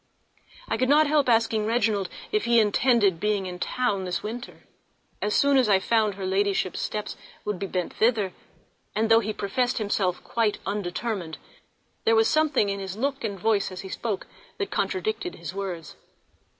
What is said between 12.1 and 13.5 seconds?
was something in his look and